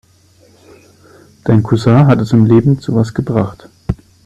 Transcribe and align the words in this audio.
Dein 1.43 1.61
Cousin 1.61 2.07
hat 2.07 2.19
es 2.21 2.31
im 2.31 2.45
Leben 2.47 2.79
zu 2.81 2.95
was 2.95 3.13
gebracht. 3.13 3.69